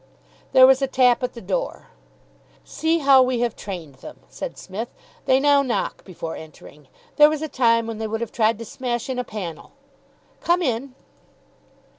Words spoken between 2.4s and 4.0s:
"See how we have trained